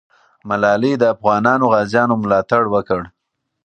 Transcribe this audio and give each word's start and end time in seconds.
ملالۍ 0.47 0.93
د 0.99 1.03
افغانو 1.13 1.65
غازیو 1.73 2.15
ملاتړ 2.23 2.63
وکړ. 2.73 3.01